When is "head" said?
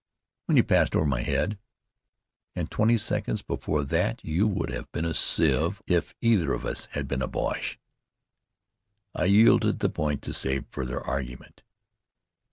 1.21-1.59